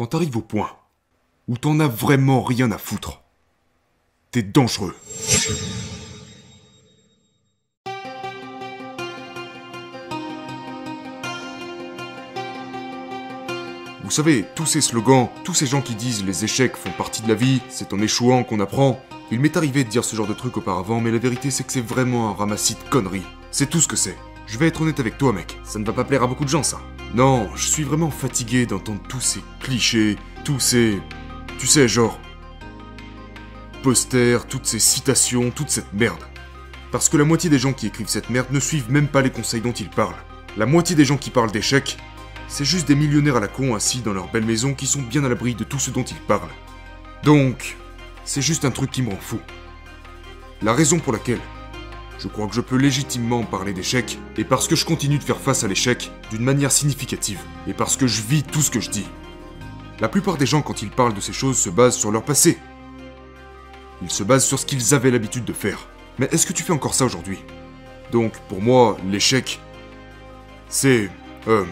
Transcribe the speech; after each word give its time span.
quand 0.00 0.06
t'arrives 0.06 0.38
au 0.38 0.40
point 0.40 0.70
où 1.46 1.58
t'en 1.58 1.78
as 1.78 1.86
vraiment 1.86 2.42
rien 2.42 2.72
à 2.72 2.78
foutre, 2.78 3.20
t'es 4.30 4.42
dangereux. 4.42 4.96
Vous 14.02 14.10
savez, 14.10 14.46
tous 14.54 14.64
ces 14.64 14.80
slogans, 14.80 15.28
tous 15.44 15.52
ces 15.52 15.66
gens 15.66 15.82
qui 15.82 15.94
disent 15.94 16.24
les 16.24 16.44
échecs 16.46 16.76
font 16.76 16.92
partie 16.92 17.20
de 17.20 17.28
la 17.28 17.34
vie, 17.34 17.60
c'est 17.68 17.92
en 17.92 18.00
échouant 18.00 18.42
qu'on 18.42 18.60
apprend. 18.60 18.98
Il 19.30 19.40
m'est 19.40 19.58
arrivé 19.58 19.84
de 19.84 19.90
dire 19.90 20.06
ce 20.06 20.16
genre 20.16 20.26
de 20.26 20.32
truc 20.32 20.56
auparavant, 20.56 21.02
mais 21.02 21.10
la 21.10 21.18
vérité 21.18 21.50
c'est 21.50 21.64
que 21.64 21.72
c'est 21.74 21.82
vraiment 21.82 22.30
un 22.30 22.32
ramassis 22.32 22.76
de 22.76 22.88
conneries. 22.88 23.26
C'est 23.50 23.68
tout 23.68 23.82
ce 23.82 23.88
que 23.88 23.96
c'est. 23.96 24.16
Je 24.46 24.56
vais 24.56 24.68
être 24.68 24.80
honnête 24.80 24.98
avec 24.98 25.18
toi, 25.18 25.34
mec. 25.34 25.58
Ça 25.62 25.78
ne 25.78 25.84
va 25.84 25.92
pas 25.92 26.04
plaire 26.04 26.22
à 26.22 26.26
beaucoup 26.26 26.46
de 26.46 26.48
gens, 26.48 26.62
ça. 26.62 26.80
Non, 27.14 27.50
je 27.56 27.66
suis 27.66 27.82
vraiment 27.82 28.10
fatigué 28.10 28.66
d'entendre 28.66 29.00
tous 29.08 29.20
ces 29.20 29.40
clichés, 29.60 30.16
tous 30.44 30.60
ces... 30.60 31.00
Tu 31.58 31.66
sais, 31.66 31.88
genre... 31.88 32.20
Posters, 33.82 34.46
toutes 34.46 34.66
ces 34.66 34.78
citations, 34.78 35.50
toute 35.50 35.70
cette 35.70 35.92
merde. 35.92 36.22
Parce 36.92 37.08
que 37.08 37.16
la 37.16 37.24
moitié 37.24 37.50
des 37.50 37.58
gens 37.58 37.72
qui 37.72 37.88
écrivent 37.88 38.08
cette 38.08 38.30
merde 38.30 38.48
ne 38.50 38.60
suivent 38.60 38.90
même 38.90 39.08
pas 39.08 39.22
les 39.22 39.30
conseils 39.30 39.60
dont 39.60 39.72
ils 39.72 39.90
parlent. 39.90 40.14
La 40.56 40.66
moitié 40.66 40.94
des 40.94 41.04
gens 41.04 41.16
qui 41.16 41.30
parlent 41.30 41.50
d'échecs, 41.50 41.96
c'est 42.46 42.64
juste 42.64 42.86
des 42.86 42.94
millionnaires 42.94 43.36
à 43.36 43.40
la 43.40 43.48
con 43.48 43.74
assis 43.74 44.02
dans 44.02 44.12
leur 44.12 44.30
belle 44.30 44.44
maison 44.44 44.74
qui 44.74 44.86
sont 44.86 45.02
bien 45.02 45.24
à 45.24 45.28
l'abri 45.28 45.54
de 45.54 45.64
tout 45.64 45.78
ce 45.78 45.90
dont 45.90 46.02
ils 46.02 46.16
parlent. 46.16 46.50
Donc, 47.24 47.76
c'est 48.24 48.42
juste 48.42 48.64
un 48.64 48.70
truc 48.70 48.90
qui 48.90 49.02
me 49.02 49.10
rend 49.10 49.20
fou. 49.20 49.40
La 50.62 50.74
raison 50.74 50.98
pour 50.98 51.12
laquelle 51.12 51.40
je 52.20 52.28
crois 52.28 52.46
que 52.46 52.54
je 52.54 52.60
peux 52.60 52.76
légitimement 52.76 53.42
parler 53.44 53.72
d'échec, 53.72 54.18
et 54.36 54.44
parce 54.44 54.68
que 54.68 54.76
je 54.76 54.84
continue 54.84 55.18
de 55.18 55.24
faire 55.24 55.40
face 55.40 55.64
à 55.64 55.68
l'échec 55.68 56.12
d'une 56.30 56.44
manière 56.44 56.70
significative, 56.70 57.40
et 57.66 57.72
parce 57.72 57.96
que 57.96 58.06
je 58.06 58.20
vis 58.20 58.42
tout 58.42 58.60
ce 58.60 58.70
que 58.70 58.80
je 58.80 58.90
dis. 58.90 59.06
La 60.00 60.08
plupart 60.08 60.36
des 60.36 60.44
gens, 60.44 60.60
quand 60.60 60.82
ils 60.82 60.90
parlent 60.90 61.14
de 61.14 61.20
ces 61.20 61.32
choses, 61.32 61.58
se 61.58 61.70
basent 61.70 61.96
sur 61.96 62.10
leur 62.10 62.22
passé. 62.22 62.58
Ils 64.02 64.10
se 64.10 64.22
basent 64.22 64.44
sur 64.44 64.58
ce 64.58 64.66
qu'ils 64.66 64.94
avaient 64.94 65.10
l'habitude 65.10 65.46
de 65.46 65.52
faire. 65.54 65.88
Mais 66.18 66.28
est-ce 66.30 66.46
que 66.46 66.52
tu 66.52 66.62
fais 66.62 66.74
encore 66.74 66.94
ça 66.94 67.06
aujourd'hui? 67.06 67.38
Donc, 68.12 68.38
pour 68.48 68.60
moi, 68.60 68.98
l'échec, 69.10 69.58
c'est... 70.68 71.10
Euh... 71.48 71.64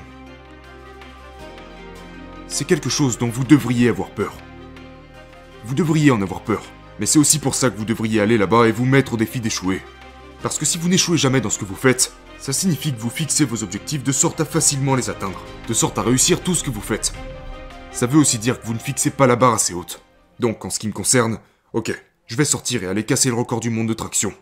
C'est 2.47 2.67
quelque 2.67 2.89
chose 2.89 3.19
dont 3.19 3.29
vous 3.29 3.45
devriez 3.45 3.91
avoir 3.91 4.11
peur. 4.11 4.33
Vous 5.65 5.75
devriez 5.75 6.11
en 6.11 6.23
avoir 6.23 6.41
peur. 6.41 6.63
Mais 6.99 7.07
c'est 7.07 7.19
aussi 7.19 7.39
pour 7.39 7.55
ça 7.55 7.69
que 7.69 7.77
vous 7.77 7.85
devriez 7.85 8.21
aller 8.21 8.39
là-bas 8.39 8.67
et 8.67 8.73
vous 8.73 8.87
mettre 8.87 9.13
au 9.15 9.17
défi 9.19 9.41
d'échouer. 9.41 9.83
Parce 10.43 10.59
que 10.59 10.65
si 10.65 10.79
vous 10.79 10.89
n'échouez 10.89 11.19
jamais 11.19 11.41
dans 11.41 11.51
ce 11.51 11.59
que 11.59 11.65
vous 11.65 11.75
faites, 11.75 12.13
ça 12.39 12.53
signifie 12.53 12.93
que 12.93 13.01
vous 13.01 13.11
fixez 13.11 13.45
vos 13.45 13.65
objectifs 13.65 14.05
de 14.05 14.13
sorte 14.13 14.41
à 14.41 14.45
facilement 14.45 14.95
les 14.95 15.11
atteindre, 15.11 15.41
de 15.67 15.75
sorte 15.75 15.99
à 15.99 16.03
réussir 16.03 16.43
tout 16.43 16.55
ce 16.55 16.63
que 16.63 16.71
vous 16.71 16.81
faites. 16.81 17.13
Ça 17.91 18.07
veut 18.07 18.19
aussi 18.19 18.39
dire 18.39 18.61
que 18.61 18.67
vous 18.67 18.75
ne 18.75 18.79
fixez 18.79 19.11
pas 19.11 19.27
la 19.27 19.35
barre 19.35 19.55
assez 19.55 19.75
haute. 19.75 20.01
Donc, 20.39 20.65
en 20.65 20.71
ce 20.71 20.79
qui 20.79 20.87
me 20.87 20.93
concerne, 20.93 21.41
ok, 21.73 21.93
je 22.27 22.37
vais 22.37 22.45
sortir 22.45 22.85
et 22.85 22.87
aller 22.87 23.05
casser 23.05 23.31
le 23.31 23.35
record 23.35 23.59
du 23.59 23.71
monde 23.71 23.89
de 23.89 23.95
traction. 23.95 24.33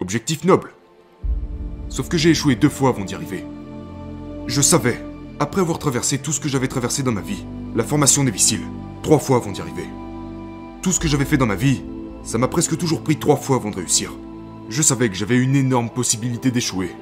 Objectif 0.00 0.44
noble. 0.44 0.72
Sauf 1.88 2.08
que 2.08 2.16
j'ai 2.16 2.30
échoué 2.30 2.54
deux 2.54 2.68
fois 2.68 2.90
avant 2.90 3.04
d'y 3.04 3.16
arriver. 3.16 3.44
Je 4.46 4.62
savais, 4.62 5.02
après 5.40 5.60
avoir 5.60 5.80
traversé 5.80 6.18
tout 6.18 6.32
ce 6.32 6.38
que 6.38 6.48
j'avais 6.48 6.68
traversé 6.68 7.02
dans 7.02 7.12
ma 7.12 7.20
vie, 7.20 7.44
la 7.74 7.82
formation 7.82 8.22
Névicile, 8.22 8.62
trois 9.02 9.18
fois 9.18 9.38
avant 9.38 9.50
d'y 9.50 9.60
arriver. 9.60 9.88
Tout 10.82 10.92
ce 10.92 11.00
que 11.00 11.08
j'avais 11.08 11.24
fait 11.24 11.36
dans 11.36 11.46
ma 11.46 11.56
vie, 11.56 11.82
ça 12.22 12.38
m'a 12.38 12.46
presque 12.46 12.78
toujours 12.78 13.02
pris 13.02 13.18
trois 13.18 13.36
fois 13.36 13.56
avant 13.56 13.70
de 13.70 13.76
réussir 13.76 14.12
je 14.68 14.82
savais 14.82 15.08
que 15.08 15.14
j'avais 15.14 15.38
une 15.38 15.56
énorme 15.56 15.90
possibilité 15.90 16.50
d'échouer. 16.50 16.94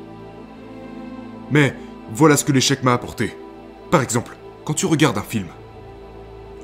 Mais 1.50 1.74
voilà 2.14 2.36
ce 2.36 2.44
que 2.44 2.52
l'échec 2.52 2.82
m'a 2.82 2.92
apporté. 2.92 3.36
Par 3.90 4.02
exemple, 4.02 4.36
quand 4.64 4.74
tu 4.74 4.86
regardes 4.86 5.18
un 5.18 5.22
film. 5.22 5.48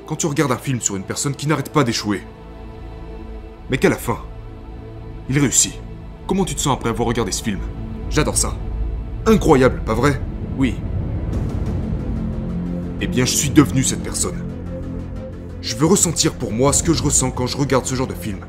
Quand 0.05 0.15
tu 0.15 0.27
regardes 0.27 0.51
un 0.51 0.57
film 0.57 0.81
sur 0.81 0.95
une 0.95 1.03
personne 1.03 1.35
qui 1.35 1.47
n'arrête 1.47 1.71
pas 1.71 1.83
d'échouer. 1.83 2.21
Mais 3.69 3.77
qu'à 3.77 3.89
la 3.89 3.97
fin, 3.97 4.19
il 5.29 5.39
réussit. 5.39 5.79
Comment 6.27 6.45
tu 6.45 6.55
te 6.55 6.61
sens 6.61 6.73
après 6.73 6.89
avoir 6.89 7.07
regardé 7.07 7.31
ce 7.31 7.43
film? 7.43 7.59
J'adore 8.09 8.37
ça. 8.37 8.55
Incroyable, 9.25 9.81
pas 9.85 9.93
vrai? 9.93 10.21
Oui. 10.57 10.75
Eh 13.01 13.07
bien, 13.07 13.25
je 13.25 13.35
suis 13.35 13.49
devenu 13.49 13.83
cette 13.83 14.03
personne. 14.03 14.37
Je 15.61 15.75
veux 15.75 15.85
ressentir 15.85 16.33
pour 16.33 16.51
moi 16.51 16.73
ce 16.73 16.83
que 16.83 16.93
je 16.93 17.03
ressens 17.03 17.31
quand 17.31 17.47
je 17.47 17.57
regarde 17.57 17.85
ce 17.85 17.95
genre 17.95 18.07
de 18.07 18.13
film. 18.13 18.39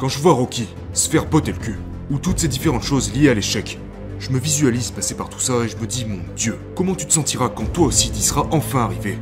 Quand 0.00 0.08
je 0.08 0.18
vois 0.18 0.32
Rocky 0.32 0.66
se 0.94 1.10
faire 1.10 1.26
botter 1.26 1.52
le 1.52 1.58
cul, 1.58 1.78
ou 2.10 2.18
toutes 2.18 2.38
ces 2.38 2.48
différentes 2.48 2.84
choses 2.84 3.12
liées 3.12 3.28
à 3.28 3.34
l'échec, 3.34 3.78
je 4.18 4.30
me 4.30 4.38
visualise 4.38 4.92
passer 4.92 5.14
par 5.14 5.28
tout 5.28 5.40
ça 5.40 5.62
et 5.62 5.68
je 5.68 5.76
me 5.76 5.86
dis, 5.86 6.06
mon 6.06 6.20
Dieu, 6.34 6.58
comment 6.74 6.94
tu 6.94 7.04
te 7.04 7.12
sentiras 7.12 7.50
quand 7.50 7.66
toi 7.70 7.88
aussi 7.88 8.10
t'y 8.10 8.22
seras 8.22 8.46
enfin 8.50 8.80
arrivé? 8.80 9.18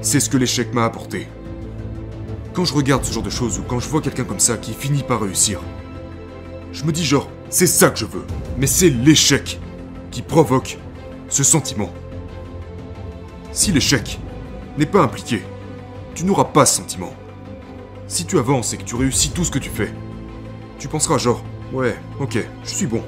C'est 0.00 0.18
ce 0.18 0.28
que 0.28 0.36
l'échec 0.36 0.74
m'a 0.74 0.84
apporté. 0.84 1.28
Quand 2.52 2.64
je 2.64 2.74
regarde 2.74 3.04
ce 3.04 3.12
genre 3.12 3.22
de 3.22 3.30
choses 3.30 3.60
ou 3.60 3.62
quand 3.62 3.78
je 3.78 3.88
vois 3.88 4.00
quelqu'un 4.00 4.24
comme 4.24 4.40
ça 4.40 4.56
qui 4.56 4.72
finit 4.72 5.04
par 5.04 5.20
réussir, 5.20 5.60
je 6.72 6.82
me 6.82 6.90
dis 6.90 7.04
genre, 7.04 7.30
c'est 7.48 7.68
ça 7.68 7.88
que 7.88 7.98
je 8.00 8.06
veux. 8.06 8.26
Mais 8.58 8.66
c'est 8.66 8.90
l'échec 8.90 9.60
qui 10.10 10.22
provoque 10.22 10.78
ce 11.28 11.44
sentiment. 11.44 11.92
Si 13.52 13.70
l'échec 13.70 14.18
n'est 14.78 14.84
pas 14.84 15.02
impliqué, 15.02 15.44
tu 16.16 16.24
n'auras 16.24 16.46
pas 16.46 16.66
ce 16.66 16.78
sentiment. 16.78 17.14
Si 18.12 18.26
tu 18.26 18.38
avances 18.38 18.74
et 18.74 18.76
que 18.76 18.82
tu 18.82 18.94
réussis 18.94 19.30
tout 19.30 19.42
ce 19.42 19.50
que 19.50 19.58
tu 19.58 19.70
fais, 19.70 19.90
tu 20.78 20.86
penseras 20.86 21.16
genre, 21.16 21.42
ouais, 21.72 21.96
ok, 22.20 22.46
je 22.62 22.68
suis 22.68 22.84
bon. 22.84 23.02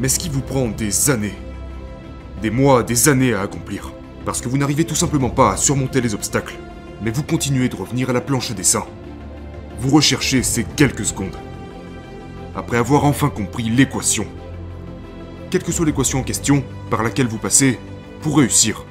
Mais 0.00 0.08
ce 0.08 0.18
qui 0.18 0.28
vous 0.28 0.40
prend 0.40 0.66
des 0.66 1.08
années, 1.08 1.36
des 2.42 2.50
mois, 2.50 2.82
des 2.82 3.08
années 3.08 3.32
à 3.32 3.42
accomplir, 3.42 3.92
parce 4.24 4.40
que 4.40 4.48
vous 4.48 4.58
n'arrivez 4.58 4.84
tout 4.84 4.96
simplement 4.96 5.30
pas 5.30 5.52
à 5.52 5.56
surmonter 5.56 6.00
les 6.00 6.16
obstacles, 6.16 6.56
mais 7.00 7.12
vous 7.12 7.22
continuez 7.22 7.68
de 7.68 7.76
revenir 7.76 8.10
à 8.10 8.12
la 8.12 8.20
planche 8.20 8.50
des 8.50 8.64
seins. 8.64 8.88
Vous 9.78 9.90
recherchez 9.90 10.42
ces 10.42 10.64
quelques 10.64 11.04
secondes. 11.04 11.38
Après 12.56 12.78
avoir 12.78 13.04
enfin 13.04 13.28
compris 13.28 13.70
l'équation. 13.70 14.26
Quelle 15.50 15.62
que 15.62 15.70
soit 15.70 15.86
l'équation 15.86 16.18
en 16.18 16.24
question 16.24 16.64
par 16.90 17.04
laquelle 17.04 17.28
vous 17.28 17.38
passez, 17.38 17.78
pour 18.20 18.38
réussir. 18.38 18.84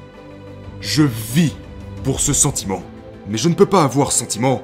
Je 0.80 1.02
vis 1.02 1.54
pour 2.02 2.18
ce 2.18 2.32
sentiment. 2.32 2.82
Mais 3.28 3.38
je 3.38 3.48
ne 3.48 3.54
peux 3.54 3.66
pas 3.66 3.82
avoir 3.82 4.12
sentiment 4.12 4.62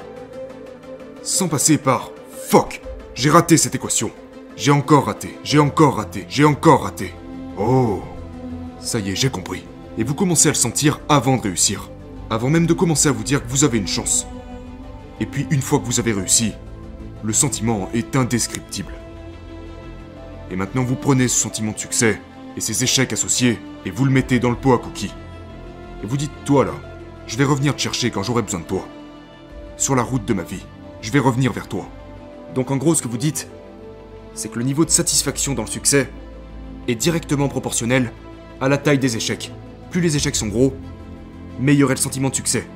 sans 1.23 1.49
passer 1.49 1.79
par 1.79 2.11
fuck. 2.49 2.81
J'ai 3.15 3.31
raté 3.31 3.57
cette 3.57 3.75
équation. 3.75 4.11
J'ai 4.57 4.71
encore 4.71 5.07
raté, 5.07 5.39
j'ai 5.43 5.59
encore 5.59 5.97
raté, 5.97 6.27
j'ai 6.29 6.45
encore 6.45 6.83
raté. 6.83 7.15
Oh. 7.59 8.03
Ça 8.79 8.99
y 8.99 9.11
est, 9.11 9.17
j'ai 9.17 9.31
compris. 9.31 9.65
Et 9.97 10.05
vous 10.05 10.15
commencez 10.15 10.49
à 10.49 10.53
le 10.53 10.57
sentir 10.57 11.01
avant 11.09 11.37
de 11.37 11.43
réussir. 11.43 11.91
Avant 12.29 12.51
même 12.51 12.67
de 12.67 12.75
commencer 12.75 13.09
à 13.09 13.13
vous 13.13 13.25
dire 13.25 13.43
que 13.43 13.49
vous 13.49 13.65
avez 13.65 13.79
une 13.79 13.89
chance. 13.89 14.27
Et 15.19 15.27
puis 15.27 15.47
une 15.51 15.63
fois 15.63 15.79
que 15.79 15.87
vous 15.87 16.01
avez 16.01 16.13
réussi, 16.13 16.53
le 17.23 17.33
sentiment 17.33 17.89
est 17.95 18.17
indescriptible. 18.17 18.93
Et 20.51 20.57
maintenant 20.57 20.85
vous 20.85 20.97
prenez 20.97 21.29
ce 21.29 21.39
sentiment 21.39 21.73
de 21.73 21.79
succès 21.79 22.21
et 22.57 22.61
ses 22.61 22.83
échecs 22.83 23.13
associés 23.13 23.59
et 23.85 23.91
vous 23.91 24.05
le 24.05 24.11
mettez 24.11 24.41
dans 24.41 24.51
le 24.51 24.57
pot 24.57 24.73
à 24.73 24.79
cookies. 24.79 25.15
Et 26.03 26.07
vous 26.07 26.17
dites, 26.17 26.33
toi 26.45 26.65
là, 26.65 26.73
je 27.27 27.37
vais 27.37 27.45
revenir 27.45 27.75
te 27.75 27.81
chercher 27.81 28.11
quand 28.11 28.23
j'aurai 28.23 28.43
besoin 28.43 28.61
de 28.61 28.65
toi. 28.65 28.87
Sur 29.77 29.95
la 29.97 30.03
route 30.03 30.25
de 30.25 30.35
ma 30.35 30.43
vie, 30.43 30.65
je 31.01 31.11
vais 31.11 31.19
revenir 31.19 31.53
vers 31.53 31.69
toi. 31.69 31.89
Donc 32.55 32.71
en 32.71 32.77
gros, 32.77 32.95
ce 32.95 33.03
que 33.03 33.09
vous 33.09 33.19
dites, 33.19 33.49
c'est 34.35 34.51
que 34.51 34.59
le 34.59 34.65
niveau 34.65 34.85
de 34.85 34.91
satisfaction 34.91 35.55
dans 35.55 35.63
le 35.63 35.69
succès 35.69 36.11
est 36.89 36.95
directement 36.95 37.49
proportionnel 37.49 38.13
à 38.61 38.69
la 38.69 38.79
taille 38.79 38.99
des 38.99 39.17
échecs. 39.17 39.53
Plus 39.91 40.01
les 40.01 40.17
échecs 40.17 40.37
sont 40.37 40.49
gros, 40.49 40.75
meilleur 41.59 41.91
est 41.91 41.95
le 41.95 42.01
sentiment 42.01 42.31
de 42.31 42.35
succès. 42.35 42.67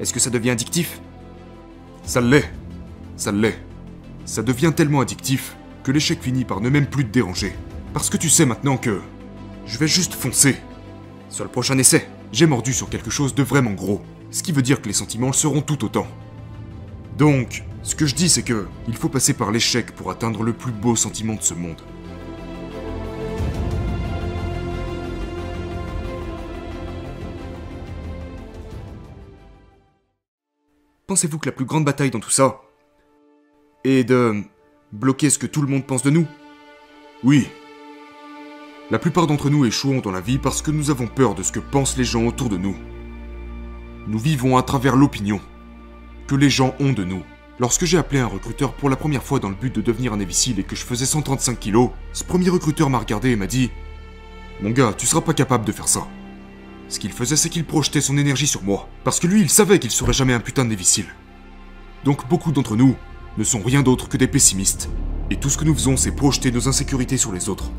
Est-ce 0.00 0.12
que 0.12 0.20
ça 0.20 0.30
devient 0.30 0.50
addictif? 0.50 1.00
Ça 2.04 2.20
l'est. 2.20 2.50
Ça 3.16 3.32
l'est. 3.32 3.58
Ça 4.24 4.42
devient 4.42 4.72
tellement 4.74 5.00
addictif 5.00 5.56
que 5.82 5.92
l'échec 5.92 6.20
finit 6.20 6.44
par 6.44 6.60
ne 6.60 6.68
même 6.68 6.86
plus 6.86 7.04
te 7.04 7.12
déranger. 7.12 7.54
Parce 7.92 8.10
que 8.10 8.16
tu 8.16 8.28
sais 8.28 8.46
maintenant 8.46 8.76
que 8.76 9.00
je 9.66 9.78
vais 9.78 9.86
juste 9.86 10.14
foncer 10.14 10.56
sur 11.28 11.44
le 11.44 11.50
prochain 11.50 11.78
essai 11.78 12.08
j'ai 12.34 12.46
mordu 12.46 12.72
sur 12.72 12.90
quelque 12.90 13.10
chose 13.10 13.32
de 13.36 13.44
vraiment 13.44 13.70
gros. 13.70 14.02
Ce 14.32 14.42
qui 14.42 14.50
veut 14.50 14.60
dire 14.60 14.82
que 14.82 14.88
les 14.88 14.92
sentiments 14.92 15.28
le 15.28 15.32
seront 15.32 15.62
tout 15.62 15.84
autant. 15.84 16.08
Donc, 17.16 17.62
ce 17.84 17.94
que 17.94 18.06
je 18.06 18.16
dis 18.16 18.28
c'est 18.28 18.42
que 18.42 18.66
il 18.88 18.96
faut 18.96 19.08
passer 19.08 19.34
par 19.34 19.52
l'échec 19.52 19.92
pour 19.92 20.10
atteindre 20.10 20.42
le 20.42 20.52
plus 20.52 20.72
beau 20.72 20.96
sentiment 20.96 21.34
de 21.34 21.42
ce 21.42 21.54
monde. 21.54 21.80
Pensez-vous 31.06 31.38
que 31.38 31.46
la 31.46 31.52
plus 31.52 31.66
grande 31.66 31.84
bataille 31.84 32.10
dans 32.10 32.18
tout 32.18 32.30
ça 32.30 32.62
est 33.84 34.02
de 34.02 34.42
bloquer 34.90 35.30
ce 35.30 35.38
que 35.38 35.46
tout 35.46 35.62
le 35.62 35.68
monde 35.68 35.86
pense 35.86 36.02
de 36.02 36.10
nous? 36.10 36.26
Oui, 37.22 37.48
la 38.94 39.00
plupart 39.00 39.26
d'entre 39.26 39.50
nous 39.50 39.64
échouons 39.64 39.98
dans 39.98 40.12
la 40.12 40.20
vie 40.20 40.38
parce 40.38 40.62
que 40.62 40.70
nous 40.70 40.88
avons 40.88 41.08
peur 41.08 41.34
de 41.34 41.42
ce 41.42 41.50
que 41.50 41.58
pensent 41.58 41.96
les 41.96 42.04
gens 42.04 42.26
autour 42.26 42.48
de 42.48 42.56
nous. 42.56 42.76
Nous 44.06 44.20
vivons 44.20 44.56
à 44.56 44.62
travers 44.62 44.94
l'opinion 44.94 45.40
que 46.28 46.36
les 46.36 46.48
gens 46.48 46.76
ont 46.78 46.92
de 46.92 47.02
nous. 47.02 47.24
Lorsque 47.58 47.86
j'ai 47.86 47.98
appelé 47.98 48.20
un 48.20 48.28
recruteur 48.28 48.72
pour 48.72 48.88
la 48.88 48.94
première 48.94 49.24
fois 49.24 49.40
dans 49.40 49.48
le 49.48 49.56
but 49.56 49.74
de 49.74 49.80
devenir 49.80 50.12
un 50.12 50.20
évicile 50.20 50.60
et 50.60 50.62
que 50.62 50.76
je 50.76 50.84
faisais 50.84 51.06
135 51.06 51.58
kilos, 51.58 51.90
ce 52.12 52.22
premier 52.22 52.48
recruteur 52.50 52.88
m'a 52.88 53.00
regardé 53.00 53.30
et 53.30 53.36
m'a 53.36 53.48
dit 53.48 53.72
Mon 54.62 54.70
gars, 54.70 54.94
tu 54.96 55.06
seras 55.06 55.22
pas 55.22 55.34
capable 55.34 55.64
de 55.64 55.72
faire 55.72 55.88
ça. 55.88 56.06
Ce 56.88 57.00
qu'il 57.00 57.10
faisait, 57.10 57.34
c'est 57.34 57.48
qu'il 57.48 57.64
projetait 57.64 58.00
son 58.00 58.16
énergie 58.16 58.46
sur 58.46 58.62
moi, 58.62 58.88
parce 59.02 59.18
que 59.18 59.26
lui, 59.26 59.40
il 59.40 59.50
savait 59.50 59.80
qu'il 59.80 59.90
serait 59.90 60.12
jamais 60.12 60.34
un 60.34 60.40
putain 60.40 60.64
de. 60.64 60.76
Donc 62.04 62.28
beaucoup 62.28 62.52
d'entre 62.52 62.76
nous 62.76 62.94
ne 63.38 63.42
sont 63.42 63.60
rien 63.60 63.82
d'autre 63.82 64.08
que 64.08 64.18
des 64.18 64.28
pessimistes, 64.28 64.88
et 65.30 65.36
tout 65.36 65.50
ce 65.50 65.58
que 65.58 65.64
nous 65.64 65.74
faisons, 65.74 65.96
c'est 65.96 66.14
projeter 66.14 66.52
nos 66.52 66.68
insécurités 66.68 67.16
sur 67.16 67.32
les 67.32 67.48
autres. 67.48 67.72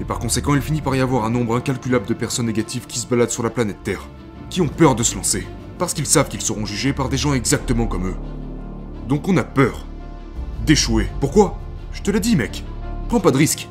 Et 0.00 0.04
par 0.04 0.18
conséquent, 0.18 0.54
il 0.54 0.62
finit 0.62 0.80
par 0.80 0.96
y 0.96 1.00
avoir 1.00 1.24
un 1.24 1.30
nombre 1.30 1.56
incalculable 1.56 2.06
de 2.06 2.14
personnes 2.14 2.46
négatives 2.46 2.86
qui 2.86 2.98
se 2.98 3.06
baladent 3.06 3.30
sur 3.30 3.42
la 3.42 3.50
planète 3.50 3.82
Terre, 3.84 4.08
qui 4.48 4.62
ont 4.62 4.68
peur 4.68 4.94
de 4.94 5.02
se 5.02 5.14
lancer, 5.14 5.46
parce 5.78 5.92
qu'ils 5.92 6.06
savent 6.06 6.28
qu'ils 6.28 6.40
seront 6.40 6.64
jugés 6.64 6.94
par 6.94 7.10
des 7.10 7.18
gens 7.18 7.34
exactement 7.34 7.86
comme 7.86 8.08
eux. 8.08 8.16
Donc 9.08 9.28
on 9.28 9.36
a 9.36 9.44
peur 9.44 9.84
d'échouer. 10.64 11.08
Pourquoi? 11.20 11.58
Je 11.92 12.02
te 12.02 12.10
l'ai 12.10 12.20
dit, 12.20 12.34
mec. 12.34 12.64
Prends 13.08 13.20
pas 13.20 13.30
de 13.30 13.36
risque. 13.36 13.68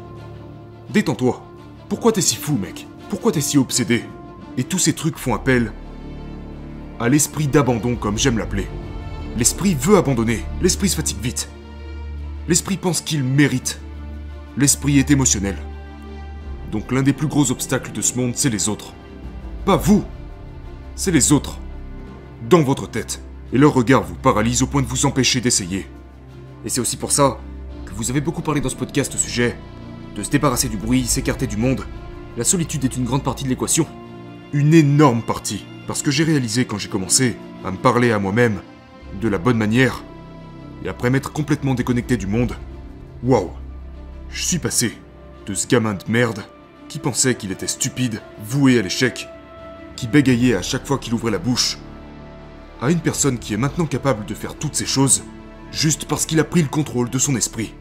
Détends-toi. 0.91 1.43
Pourquoi 1.87 2.11
t'es 2.11 2.21
si 2.21 2.35
fou, 2.35 2.57
mec? 2.57 2.85
Pourquoi 3.09 3.31
t'es 3.31 3.41
si 3.41 3.57
obsédé? 3.57 4.03
Et 4.57 4.63
tous 4.63 4.77
ces 4.79 4.93
trucs 4.93 5.17
font 5.17 5.33
appel 5.33 5.71
à 6.99 7.09
l'esprit 7.09 7.47
d'abandon, 7.47 7.95
comme 7.95 8.17
j'aime 8.17 8.37
l'appeler. 8.37 8.67
L'esprit 9.37 9.73
veut 9.73 9.97
abandonner, 9.97 10.43
l'esprit 10.61 10.89
se 10.89 10.95
fatigue 10.95 11.21
vite. 11.21 11.49
L'esprit 12.47 12.77
pense 12.77 13.01
qu'il 13.01 13.23
mérite. 13.23 13.79
L'esprit 14.57 14.99
est 14.99 15.09
émotionnel. 15.09 15.55
Donc 16.71 16.91
l'un 16.91 17.01
des 17.01 17.13
plus 17.13 17.27
gros 17.27 17.51
obstacles 17.51 17.91
de 17.91 18.01
ce 18.01 18.15
monde, 18.15 18.33
c'est 18.35 18.49
les 18.49 18.69
autres. 18.69 18.93
Pas 19.65 19.75
vous 19.75 20.03
C'est 20.95 21.11
les 21.11 21.31
autres. 21.31 21.59
Dans 22.49 22.61
votre 22.61 22.87
tête. 22.89 23.21
Et 23.51 23.57
leur 23.57 23.73
regard 23.73 24.03
vous 24.03 24.15
paralyse 24.15 24.61
au 24.61 24.67
point 24.67 24.81
de 24.81 24.87
vous 24.87 25.05
empêcher 25.05 25.41
d'essayer. 25.41 25.87
Et 26.63 26.69
c'est 26.69 26.81
aussi 26.81 26.97
pour 26.97 27.11
ça 27.11 27.39
que 27.85 27.93
vous 27.93 28.11
avez 28.11 28.21
beaucoup 28.21 28.41
parlé 28.41 28.61
dans 28.61 28.69
ce 28.69 28.75
podcast 28.75 29.13
au 29.15 29.17
sujet 29.17 29.55
de 30.15 30.23
se 30.23 30.29
débarrasser 30.29 30.69
du 30.69 30.77
bruit, 30.77 31.05
s'écarter 31.05 31.47
du 31.47 31.57
monde. 31.57 31.85
La 32.37 32.43
solitude 32.43 32.85
est 32.85 32.97
une 32.97 33.05
grande 33.05 33.23
partie 33.23 33.43
de 33.43 33.49
l'équation. 33.49 33.87
Une 34.53 34.73
énorme 34.73 35.23
partie. 35.23 35.65
Parce 35.87 36.03
que 36.03 36.11
j'ai 36.11 36.23
réalisé 36.23 36.65
quand 36.65 36.77
j'ai 36.77 36.89
commencé 36.89 37.35
à 37.65 37.71
me 37.71 37.77
parler 37.77 38.11
à 38.11 38.19
moi-même 38.19 38.61
de 39.19 39.27
la 39.27 39.39
bonne 39.39 39.57
manière, 39.57 40.03
et 40.85 40.89
après 40.89 41.09
m'être 41.09 41.33
complètement 41.33 41.73
déconnecté 41.73 42.15
du 42.15 42.27
monde, 42.27 42.55
waouh, 43.23 43.49
je 44.29 44.43
suis 44.43 44.59
passé 44.59 44.95
de 45.47 45.53
ce 45.55 45.67
gamin 45.67 45.95
de 45.95 46.03
merde 46.07 46.43
qui 46.89 46.99
pensait 46.99 47.35
qu'il 47.35 47.51
était 47.51 47.67
stupide, 47.67 48.21
voué 48.43 48.79
à 48.79 48.81
l'échec, 48.81 49.29
qui 49.95 50.07
bégayait 50.07 50.55
à 50.55 50.63
chaque 50.63 50.85
fois 50.85 50.97
qu'il 50.97 51.13
ouvrait 51.13 51.31
la 51.31 51.37
bouche, 51.37 51.77
à 52.81 52.91
une 52.91 52.99
personne 52.99 53.37
qui 53.37 53.53
est 53.53 53.57
maintenant 53.57 53.85
capable 53.85 54.25
de 54.25 54.33
faire 54.33 54.55
toutes 54.55 54.75
ces 54.75 54.87
choses 54.87 55.23
juste 55.71 56.05
parce 56.05 56.25
qu'il 56.25 56.39
a 56.39 56.43
pris 56.43 56.63
le 56.63 56.67
contrôle 56.67 57.09
de 57.09 57.19
son 57.19 57.35
esprit. 57.35 57.75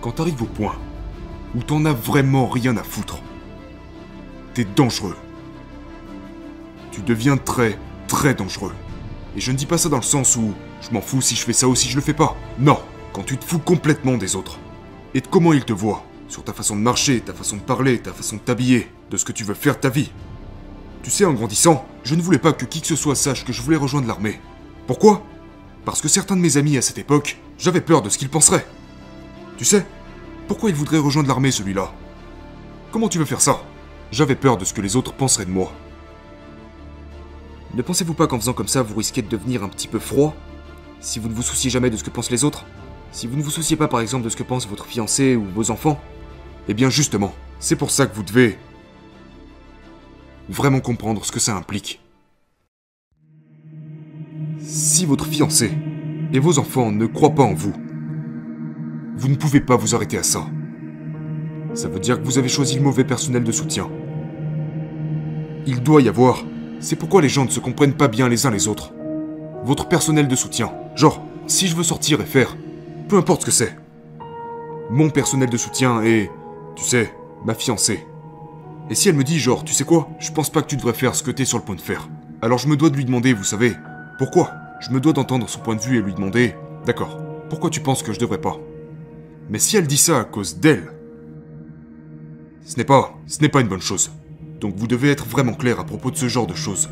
Quand 0.00 0.12
t'arrives 0.12 0.42
au 0.42 0.46
point 0.46 0.76
où 1.54 1.62
t'en 1.62 1.84
as 1.84 1.92
vraiment 1.92 2.48
rien 2.48 2.76
à 2.76 2.82
foutre, 2.82 3.22
t'es 4.54 4.64
dangereux. 4.64 5.16
Tu 6.90 7.02
deviens 7.02 7.36
très, 7.36 7.78
très 8.08 8.34
dangereux. 8.34 8.74
Et 9.36 9.40
je 9.40 9.52
ne 9.52 9.56
dis 9.56 9.66
pas 9.66 9.78
ça 9.78 9.88
dans 9.88 9.96
le 9.96 10.02
sens 10.02 10.34
où 10.36 10.54
je 10.80 10.90
m'en 10.92 11.00
fous 11.00 11.20
si 11.20 11.34
je 11.34 11.42
fais 11.42 11.52
ça 11.52 11.68
ou 11.68 11.74
si 11.74 11.88
je 11.88 11.96
le 11.96 12.02
fais 12.02 12.14
pas. 12.14 12.36
Non, 12.58 12.78
quand 13.12 13.22
tu 13.22 13.36
te 13.36 13.44
fous 13.44 13.58
complètement 13.58 14.16
des 14.16 14.36
autres. 14.36 14.58
Et 15.14 15.20
de 15.20 15.26
comment 15.26 15.52
ils 15.52 15.64
te 15.64 15.72
voient, 15.72 16.04
sur 16.28 16.44
ta 16.44 16.52
façon 16.52 16.76
de 16.76 16.80
marcher, 16.80 17.20
ta 17.20 17.34
façon 17.34 17.56
de 17.56 17.62
parler, 17.62 17.98
ta 17.98 18.12
façon 18.12 18.36
de 18.36 18.40
t'habiller, 18.40 18.90
de 19.10 19.16
ce 19.16 19.24
que 19.24 19.32
tu 19.32 19.44
veux 19.44 19.54
faire 19.54 19.74
de 19.74 19.80
ta 19.80 19.88
vie. 19.88 20.10
Tu 21.02 21.10
sais, 21.10 21.24
en 21.24 21.32
grandissant, 21.32 21.86
je 22.04 22.14
ne 22.14 22.22
voulais 22.22 22.38
pas 22.38 22.52
que 22.52 22.64
qui 22.64 22.80
que 22.80 22.86
ce 22.86 22.96
soit 22.96 23.14
sache 23.14 23.44
que 23.44 23.52
je 23.52 23.62
voulais 23.62 23.76
rejoindre 23.76 24.06
l'armée. 24.06 24.40
Pourquoi? 24.86 25.22
Parce 25.84 26.00
que 26.00 26.08
certains 26.08 26.36
de 26.36 26.40
mes 26.40 26.56
amis 26.56 26.76
à 26.76 26.82
cette 26.82 26.98
époque, 26.98 27.38
j'avais 27.58 27.80
peur 27.80 28.02
de 28.02 28.08
ce 28.08 28.18
qu'ils 28.18 28.28
penseraient. 28.28 28.66
Tu 29.56 29.64
sais, 29.64 29.86
pourquoi 30.46 30.70
il 30.70 30.76
voudrait 30.76 30.98
rejoindre 30.98 31.28
l'armée 31.28 31.50
celui-là? 31.50 31.92
Comment 32.92 33.08
tu 33.08 33.18
veux 33.18 33.24
faire 33.24 33.40
ça? 33.40 33.62
J'avais 34.10 34.34
peur 34.34 34.56
de 34.56 34.64
ce 34.64 34.74
que 34.74 34.80
les 34.80 34.96
autres 34.96 35.12
penseraient 35.12 35.44
de 35.44 35.50
moi. 35.50 35.72
Ne 37.74 37.82
pensez-vous 37.82 38.14
pas 38.14 38.26
qu'en 38.26 38.38
faisant 38.38 38.52
comme 38.52 38.68
ça, 38.68 38.82
vous 38.82 38.96
risquez 38.96 39.22
de 39.22 39.28
devenir 39.28 39.62
un 39.62 39.68
petit 39.68 39.88
peu 39.88 40.00
froid? 40.00 40.34
Si 41.00 41.18
vous 41.18 41.28
ne 41.28 41.34
vous 41.34 41.42
souciez 41.42 41.70
jamais 41.70 41.88
de 41.88 41.96
ce 41.96 42.04
que 42.04 42.10
pensent 42.10 42.30
les 42.30 42.44
autres 42.44 42.66
Si 43.10 43.26
vous 43.26 43.36
ne 43.36 43.42
vous 43.42 43.50
souciez 43.50 43.76
pas 43.76 43.88
par 43.88 44.00
exemple 44.00 44.24
de 44.24 44.28
ce 44.28 44.36
que 44.36 44.42
pense 44.42 44.68
votre 44.68 44.84
fiancé 44.86 45.34
ou 45.34 45.44
vos 45.54 45.70
enfants 45.70 45.98
Eh 46.68 46.74
bien 46.74 46.90
justement, 46.90 47.34
c'est 47.58 47.76
pour 47.76 47.90
ça 47.90 48.06
que 48.06 48.14
vous 48.14 48.22
devez 48.22 48.58
vraiment 50.50 50.80
comprendre 50.80 51.24
ce 51.24 51.32
que 51.32 51.40
ça 51.40 51.56
implique. 51.56 52.00
Si 54.58 55.06
votre 55.06 55.26
fiancé 55.26 55.72
et 56.32 56.38
vos 56.38 56.58
enfants 56.58 56.92
ne 56.92 57.06
croient 57.06 57.34
pas 57.34 57.44
en 57.44 57.54
vous, 57.54 57.72
vous 59.16 59.28
ne 59.28 59.36
pouvez 59.36 59.60
pas 59.60 59.76
vous 59.76 59.94
arrêter 59.94 60.18
à 60.18 60.22
ça. 60.22 60.46
Ça 61.74 61.88
veut 61.88 62.00
dire 62.00 62.20
que 62.20 62.24
vous 62.24 62.38
avez 62.38 62.48
choisi 62.48 62.76
le 62.76 62.82
mauvais 62.82 63.04
personnel 63.04 63.44
de 63.44 63.52
soutien. 63.52 63.88
Il 65.66 65.82
doit 65.82 66.02
y 66.02 66.08
avoir. 66.08 66.44
C'est 66.80 66.96
pourquoi 66.96 67.22
les 67.22 67.28
gens 67.28 67.44
ne 67.44 67.50
se 67.50 67.60
comprennent 67.60 67.96
pas 67.96 68.08
bien 68.08 68.28
les 68.28 68.46
uns 68.46 68.50
les 68.50 68.68
autres. 68.68 68.92
Votre 69.62 69.86
personnel 69.86 70.26
de 70.26 70.34
soutien. 70.34 70.72
Genre, 71.00 71.24
si 71.46 71.66
je 71.66 71.74
veux 71.74 71.82
sortir 71.82 72.20
et 72.20 72.26
faire, 72.26 72.58
peu 73.08 73.16
importe 73.16 73.40
ce 73.40 73.46
que 73.46 73.52
c'est. 73.52 73.74
Mon 74.90 75.08
personnel 75.08 75.48
de 75.48 75.56
soutien 75.56 76.02
est, 76.02 76.30
tu 76.76 76.84
sais, 76.84 77.10
ma 77.42 77.54
fiancée. 77.54 78.06
Et 78.90 78.94
si 78.94 79.08
elle 79.08 79.14
me 79.14 79.24
dit 79.24 79.38
genre, 79.38 79.64
tu 79.64 79.72
sais 79.72 79.84
quoi, 79.84 80.10
je 80.18 80.30
pense 80.30 80.50
pas 80.50 80.60
que 80.60 80.66
tu 80.66 80.76
devrais 80.76 80.92
faire 80.92 81.14
ce 81.14 81.22
que 81.22 81.30
t'es 81.30 81.46
sur 81.46 81.56
le 81.56 81.64
point 81.64 81.74
de 81.74 81.80
faire. 81.80 82.10
Alors 82.42 82.58
je 82.58 82.68
me 82.68 82.76
dois 82.76 82.90
de 82.90 82.96
lui 82.96 83.06
demander, 83.06 83.32
vous 83.32 83.44
savez, 83.44 83.72
pourquoi? 84.18 84.50
Je 84.82 84.90
me 84.90 85.00
dois 85.00 85.14
d'entendre 85.14 85.48
son 85.48 85.60
point 85.60 85.74
de 85.74 85.80
vue 85.80 85.96
et 85.96 86.02
lui 86.02 86.12
demander, 86.12 86.54
d'accord, 86.84 87.18
pourquoi 87.48 87.70
tu 87.70 87.80
penses 87.80 88.02
que 88.02 88.12
je 88.12 88.20
devrais 88.20 88.42
pas? 88.42 88.58
Mais 89.48 89.58
si 89.58 89.78
elle 89.78 89.86
dit 89.86 89.96
ça 89.96 90.20
à 90.20 90.24
cause 90.24 90.58
d'elle, 90.58 90.92
ce 92.66 92.76
n'est 92.76 92.84
pas, 92.84 93.18
ce 93.26 93.40
n'est 93.40 93.48
pas 93.48 93.62
une 93.62 93.68
bonne 93.68 93.80
chose. 93.80 94.10
Donc 94.60 94.74
vous 94.76 94.86
devez 94.86 95.10
être 95.10 95.24
vraiment 95.24 95.54
clair 95.54 95.80
à 95.80 95.84
propos 95.84 96.10
de 96.10 96.16
ce 96.16 96.28
genre 96.28 96.46
de 96.46 96.54
choses. 96.54 96.90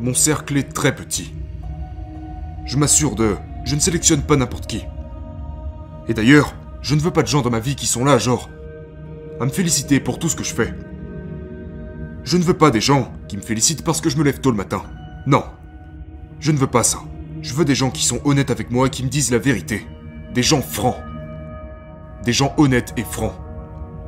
Mon 0.00 0.12
cercle 0.12 0.58
est 0.58 0.72
très 0.74 0.94
petit. 0.94 1.32
Je 2.66 2.76
m'assure 2.76 3.14
de... 3.14 3.36
Je 3.64 3.74
ne 3.74 3.80
sélectionne 3.80 4.22
pas 4.22 4.36
n'importe 4.36 4.66
qui. 4.66 4.84
Et 6.08 6.14
d'ailleurs, 6.14 6.54
je 6.82 6.94
ne 6.94 7.00
veux 7.00 7.10
pas 7.10 7.22
de 7.22 7.28
gens 7.28 7.40
dans 7.40 7.50
ma 7.50 7.60
vie 7.60 7.76
qui 7.76 7.86
sont 7.86 8.04
là, 8.04 8.18
genre, 8.18 8.50
à 9.40 9.44
me 9.44 9.50
féliciter 9.50 9.98
pour 9.98 10.18
tout 10.18 10.28
ce 10.28 10.36
que 10.36 10.44
je 10.44 10.54
fais. 10.54 10.74
Je 12.24 12.36
ne 12.36 12.42
veux 12.42 12.54
pas 12.54 12.70
des 12.70 12.80
gens 12.80 13.10
qui 13.28 13.36
me 13.36 13.42
félicitent 13.42 13.84
parce 13.84 14.00
que 14.00 14.10
je 14.10 14.18
me 14.18 14.24
lève 14.24 14.40
tôt 14.40 14.50
le 14.50 14.56
matin. 14.56 14.82
Non. 15.26 15.44
Je 16.40 16.52
ne 16.52 16.58
veux 16.58 16.66
pas 16.66 16.82
ça. 16.84 16.98
Je 17.40 17.54
veux 17.54 17.64
des 17.64 17.74
gens 17.74 17.90
qui 17.90 18.04
sont 18.04 18.20
honnêtes 18.24 18.50
avec 18.50 18.70
moi 18.70 18.88
et 18.88 18.90
qui 18.90 19.02
me 19.02 19.08
disent 19.08 19.30
la 19.30 19.38
vérité. 19.38 19.86
Des 20.34 20.42
gens 20.42 20.62
francs. 20.62 20.96
Des 22.24 22.32
gens 22.32 22.54
honnêtes 22.58 22.92
et 22.96 23.04
francs. 23.04 23.34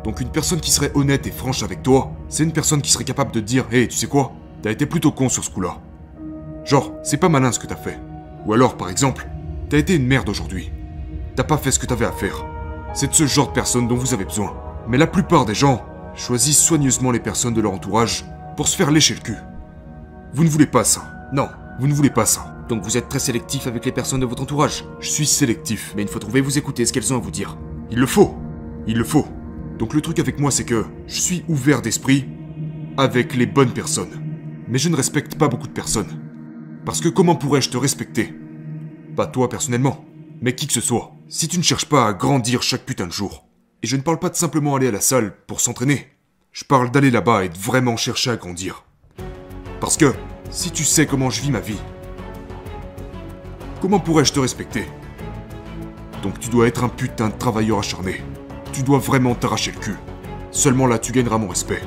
Donc 0.05 0.21
une 0.21 0.31
personne 0.31 0.61
qui 0.61 0.71
serait 0.71 0.93
honnête 0.95 1.27
et 1.27 1.31
franche 1.31 1.63
avec 1.63 1.83
toi, 1.83 2.13
c'est 2.29 2.45
une 2.45 2.53
personne 2.53 2.83
qui 2.83 2.91
serait 2.91 3.05
capable 3.05 3.33
de 3.33 3.41
dire 3.41 3.67
Hé, 3.73 3.89
tu 3.89 3.97
sais 3.97 4.07
quoi? 4.07 4.33
T'as 4.63 4.73
été 4.73 4.87
plutôt 4.87 5.13
con 5.13 5.29
sur 5.29 5.45
ce 5.45 5.51
coup-là. 5.51 5.79
Genre, 6.65 6.93
c'est 7.05 7.17
pas 7.17 7.29
malin 7.29 7.53
ce 7.53 7.59
que 7.59 7.67
t'as 7.67 7.77
fait. 7.77 7.99
Ou 8.45 8.53
alors, 8.53 8.77
par 8.77 8.89
exemple, 8.89 9.29
t'as 9.69 9.79
été 9.79 9.95
une 9.95 10.07
merde 10.07 10.29
aujourd'hui. 10.29 10.73
T'as 11.37 11.45
pas 11.45 11.59
fait 11.59 11.71
ce 11.71 11.79
que 11.79 11.87
t'avais 11.87 12.07
à 12.07 12.13
faire. 12.13 12.45
C'est 12.93 13.11
de 13.11 13.15
ce 13.15 13.27
genre 13.27 13.49
de 13.49 13.53
personne 13.53 13.87
dont 13.87 13.95
vous 13.95 14.15
avez 14.15 14.25
besoin. 14.25 14.57
Mais 14.89 14.99
la 14.99 15.07
plupart 15.07 15.45
des 15.45 15.55
gens 15.55 15.85
choisissent 16.15 16.63
soigneusement 16.63 17.13
les 17.13 17.21
personnes 17.21 17.55
de 17.55 17.61
leur 17.61 17.73
entourage 17.73 18.25
pour 18.57 18.67
se 18.67 18.77
faire 18.77 18.91
lécher 18.91 19.15
le 19.15 19.21
cul. 19.21 19.37
Vous 20.33 20.43
ne 20.43 20.49
voulez 20.49 20.67
pas 20.67 20.83
ça. 20.83 21.05
Non, 21.33 21.49
vous 21.79 21.87
ne 21.87 21.95
voulez 21.95 22.11
pas 22.11 22.27
ça. 22.27 22.57
Donc 22.69 22.83
vous 22.83 22.97
êtes 22.97 23.09
très 23.09 23.21
sélectif 23.21 23.67
avec 23.67 23.85
les 23.85 23.93
personnes 23.93 24.21
de 24.21 24.27
votre 24.27 24.43
entourage. 24.43 24.85
Je 25.01 25.09
suis 25.09 25.27
sélectif, 25.27 25.95
mais 25.97 26.03
il 26.03 26.09
faut 26.09 26.19
trouver 26.19 26.41
vous 26.41 26.59
écouter 26.59 26.85
ce 26.85 26.93
qu'elles 26.93 27.13
ont 27.13 27.17
à 27.17 27.21
vous 27.21 27.31
dire. 27.31 27.57
Il 27.91 27.99
le 27.99 28.07
faut. 28.07 28.35
Il 28.87 28.99
le 28.99 29.05
faut. 29.05 29.27
Donc 29.79 29.95
le 29.95 30.01
truc 30.01 30.19
avec 30.19 30.41
moi, 30.41 30.51
c'est 30.51 30.65
que 30.65 30.85
je 31.07 31.21
suis 31.21 31.45
ouvert 31.49 31.83
d'esprit 31.83 32.27
avec 32.97 33.37
les 33.37 33.47
bonnes 33.47 33.73
personnes. 33.73 34.28
Mais 34.69 34.79
je 34.79 34.89
ne 34.89 34.97
respecte 34.97 35.37
pas 35.37 35.49
beaucoup 35.49 35.67
de 35.67 35.73
personnes. 35.73 36.21
Parce 36.85 37.01
que 37.01 37.09
comment 37.09 37.37
pourrais-je 37.37 37.71
te 37.71 37.77
respecter? 37.77 38.35
Pas 39.17 39.27
toi 39.27 39.49
personnellement, 39.49 40.05
mais 40.41 40.55
qui 40.55 40.67
que 40.67 40.73
ce 40.73 40.81
soit. 40.81 41.13
Si 41.29 41.49
tu 41.49 41.59
ne 41.59 41.63
cherches 41.63 41.87
pas 41.87 42.07
à 42.07 42.13
grandir 42.13 42.63
chaque 42.63 42.85
putain 42.85 43.07
de 43.07 43.13
jour. 43.13 43.47
Et 43.83 43.87
je 43.87 43.97
ne 43.97 44.03
parle 44.03 44.19
pas 44.19 44.31
de 44.31 44.37
simplement 44.37 44.77
aller 44.77 44.89
à 44.89 44.93
la 44.93 45.01
salle 45.01 45.35
pour 45.47 45.61
s'entraîner. 45.61 46.09
Je 46.53 46.65
parle 46.65 46.91
d'aller 46.91 47.11
là-bas 47.11 47.45
et 47.45 47.49
de 47.49 47.59
vraiment 47.59 47.97
chercher 47.97 48.31
à 48.31 48.37
grandir. 48.37 48.85
Parce 49.81 49.97
que 49.97 50.13
si 50.51 50.71
tu 50.71 50.85
sais 50.85 51.07
comment 51.07 51.31
je 51.31 51.41
vis 51.41 51.51
ma 51.51 51.61
vie, 51.61 51.81
Comment 53.81 54.01
pourrais-je 54.01 54.33
te 54.33 54.41
respecter? 54.41 54.87
Donc 56.25 56.41
tu 56.41 56.49
dois 56.49 56.67
être 56.67 56.83
un 56.83 56.89
putain 56.89 57.29
de 57.29 57.35
travailleur 57.35 57.79
acharné. 57.79 58.23
Tu 58.73 58.83
dois 58.83 58.99
vraiment 58.99 59.37
t'arracher 59.37 59.71
le 59.71 59.79
cul. 59.79 59.95
Seulement 60.51 60.89
là 60.89 60.99
tu 60.99 61.13
gagneras 61.13 61.39
mon 61.39 61.47
respect. 61.47 61.81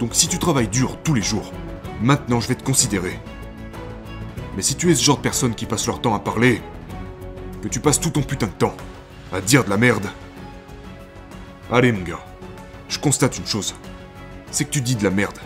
Donc 0.00 0.14
si 0.14 0.26
tu 0.26 0.38
travailles 0.38 0.68
dur 0.68 0.96
tous 1.04 1.12
les 1.12 1.20
jours, 1.20 1.52
maintenant 2.00 2.40
je 2.40 2.48
vais 2.48 2.54
te 2.54 2.64
considérer. 2.64 3.18
Mais 4.56 4.62
si 4.62 4.74
tu 4.74 4.90
es 4.90 4.94
ce 4.94 5.04
genre 5.04 5.18
de 5.18 5.22
personne 5.22 5.54
qui 5.54 5.66
passe 5.66 5.86
leur 5.86 6.00
temps 6.00 6.14
à 6.14 6.18
parler, 6.18 6.60
que 7.62 7.68
tu 7.68 7.80
passes 7.80 8.00
tout 8.00 8.10
ton 8.10 8.22
putain 8.22 8.46
de 8.46 8.52
temps 8.52 8.76
à 9.32 9.40
dire 9.40 9.64
de 9.64 9.70
la 9.70 9.76
merde, 9.76 10.08
allez 11.70 11.92
mon 11.92 12.02
gars, 12.02 12.24
je 12.88 12.98
constate 12.98 13.38
une 13.38 13.46
chose, 13.46 13.74
c'est 14.50 14.64
que 14.64 14.70
tu 14.70 14.80
dis 14.80 14.96
de 14.96 15.04
la 15.04 15.10
merde. 15.10 15.38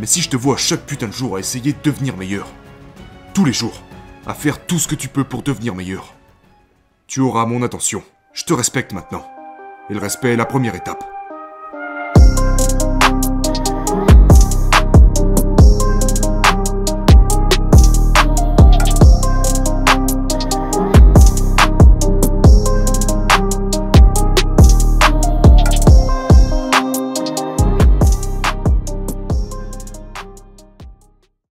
Mais 0.00 0.06
si 0.06 0.20
je 0.22 0.30
te 0.30 0.36
vois 0.36 0.56
chaque 0.56 0.86
putain 0.86 1.08
de 1.08 1.12
jour 1.12 1.36
à 1.36 1.40
essayer 1.40 1.72
de 1.72 1.82
devenir 1.82 2.16
meilleur, 2.16 2.48
tous 3.34 3.44
les 3.44 3.52
jours, 3.52 3.82
à 4.26 4.34
faire 4.34 4.64
tout 4.64 4.78
ce 4.78 4.88
que 4.88 4.94
tu 4.94 5.08
peux 5.08 5.24
pour 5.24 5.42
devenir 5.42 5.74
meilleur. 5.74 6.14
Tu 7.06 7.20
auras 7.20 7.46
mon 7.46 7.62
attention. 7.62 8.02
Je 8.32 8.44
te 8.44 8.52
respecte 8.52 8.92
maintenant. 8.92 9.26
Et 9.90 9.94
le 9.94 10.00
respect 10.00 10.32
est 10.32 10.36
la 10.36 10.46
première 10.46 10.74
étape. 10.74 11.04